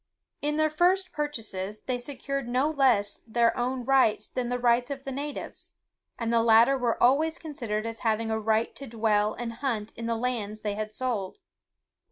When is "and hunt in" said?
9.35-10.07